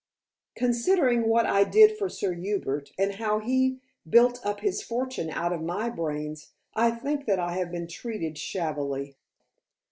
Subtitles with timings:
[0.55, 5.53] Considering what I did for Sir Hubert, and how he built up his fortune out
[5.53, 9.15] of my brains, I think that I have been treated shabbily."